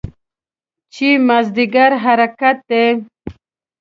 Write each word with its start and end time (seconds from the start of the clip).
چې 0.93 1.07
مازدیګر 1.27 1.91
حرکت 2.03 2.57
دی. 2.69 2.85